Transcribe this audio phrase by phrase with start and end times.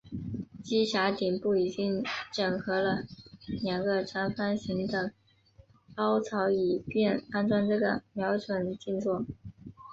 [0.63, 2.03] 机匣顶部已经
[2.33, 3.03] 整合了
[3.61, 5.13] 两个长方形的
[5.97, 9.23] 凹槽以便安装这个瞄准镜座。